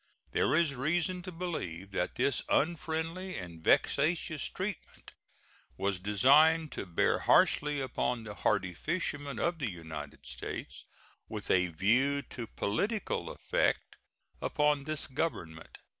There 0.31 0.55
is 0.55 0.73
reason 0.73 1.21
to 1.21 1.31
believe 1.31 1.91
that 1.91 2.15
this 2.15 2.41
unfriendly 2.49 3.37
and 3.37 3.63
vexatious 3.63 4.45
treatment 4.49 5.11
was 5.77 5.99
designed 5.99 6.71
to 6.71 6.87
bear 6.87 7.19
harshly 7.19 7.79
upon 7.79 8.23
the 8.23 8.33
hardy 8.33 8.73
fishermen 8.73 9.37
of 9.37 9.59
the 9.59 9.69
United 9.69 10.25
States, 10.25 10.85
with 11.29 11.51
a 11.51 11.67
view 11.67 12.23
to 12.23 12.47
political 12.47 13.29
effect 13.31 13.95
upon 14.41 14.85
this 14.85 15.05
Government. 15.05 15.77